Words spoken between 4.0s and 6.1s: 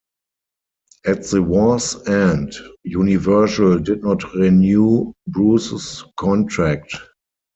not renew Bruce's